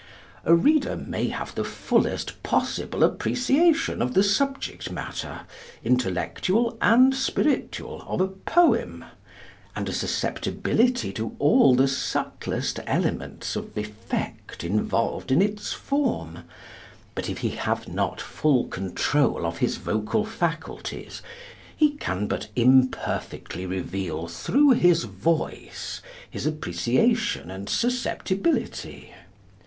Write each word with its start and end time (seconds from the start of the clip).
A 0.45 0.55
reader 0.55 0.97
may 0.97 1.27
have 1.27 1.53
the 1.53 1.63
fullest 1.63 2.41
possible 2.41 3.03
appreciation 3.03 4.01
of 4.01 4.15
the 4.15 4.23
subject 4.23 4.89
matter, 4.89 5.41
intellectual 5.83 6.75
and 6.81 7.13
spiritual, 7.13 8.03
of 8.07 8.19
a 8.19 8.27
poem, 8.29 9.05
and 9.75 9.87
a 9.87 9.93
susceptibility 9.93 11.13
to 11.13 11.35
all 11.37 11.75
the 11.75 11.87
subtlest 11.87 12.79
elements 12.87 13.55
of 13.55 13.77
effect 13.77 14.63
involved 14.63 15.31
in 15.31 15.39
its 15.39 15.71
form; 15.71 16.45
but 17.13 17.29
if 17.29 17.37
he 17.45 17.49
have 17.49 17.87
not 17.87 18.19
full 18.19 18.65
control 18.69 19.45
of 19.45 19.59
his 19.59 19.77
vocal 19.77 20.25
faculties, 20.25 21.21
he 21.77 21.91
can 21.91 22.25
but 22.25 22.47
imperfectly 22.55 23.67
reveal 23.67 24.25
through 24.27 24.71
his 24.71 25.03
voice, 25.03 26.01
his 26.27 26.47
appreciation 26.47 27.51
and 27.51 27.69
susceptibility. 27.69 29.13